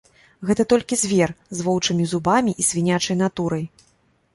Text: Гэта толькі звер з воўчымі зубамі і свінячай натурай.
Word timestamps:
Гэта 0.49 0.65
толькі 0.73 0.99
звер 1.01 1.35
з 1.57 1.67
воўчымі 1.67 2.11
зубамі 2.15 2.59
і 2.65 2.69
свінячай 2.71 3.15
натурай. 3.25 3.65